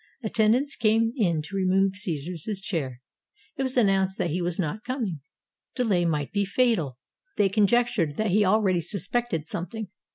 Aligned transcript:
Attendants 0.23 0.75
came 0.75 1.13
in 1.15 1.43
to 1.43 1.55
remove 1.55 1.95
Caesar's 1.95 2.59
chair. 2.59 3.01
It 3.55 3.61
was 3.61 3.77
announced 3.77 4.17
that 4.17 4.31
he 4.31 4.41
was 4.41 4.57
not 4.57 4.83
coming. 4.83 5.19
Delay 5.75 6.05
might 6.05 6.31
be 6.31 6.43
fatal. 6.43 6.97
They 7.37 7.49
conjectured 7.49 8.15
that 8.15 8.31
he 8.31 8.43
already 8.43 8.81
suspected 8.81 9.45
something. 9.45 9.89